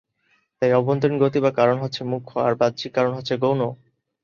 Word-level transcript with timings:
তাই 0.59 0.71
অভ্যন্তরীণ 0.73 1.17
গতি 1.19 1.39
বা 1.39 1.51
কারণ 1.51 1.77
হচ্ছে 1.79 2.01
মুখ্য 2.03 2.33
আর 2.39 2.53
বাহ্যিক 2.55 2.91
কারণ 2.93 3.11
হচ্ছে 3.13 3.33
গৌণ। 3.37 3.61